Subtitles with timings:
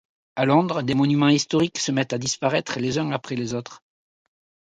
[0.35, 3.83] À Londres, des monuments historiques se mettent à disparaître les uns après les autres.